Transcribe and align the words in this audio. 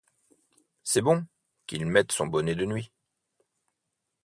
C'est 0.81 1.01
bon, 1.03 1.27
qu'il 1.67 1.85
mette 1.85 2.11
son 2.11 2.25
bonnet 2.25 2.55
de 2.55 2.65
nuit. 2.65 2.91